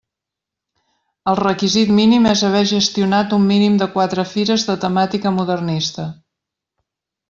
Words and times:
El 1.33 1.37
requisit 1.39 1.91
mínim 1.99 2.25
és 2.31 2.43
haver 2.49 2.63
gestionat 2.73 3.37
un 3.39 3.47
mínim 3.53 3.79
de 3.85 3.91
quatre 3.99 4.29
fires 4.35 4.69
de 4.73 4.81
temàtica 4.89 5.39
modernista. 5.41 6.13